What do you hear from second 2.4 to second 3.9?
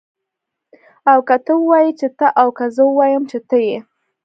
او که زه ووایم چه ته يې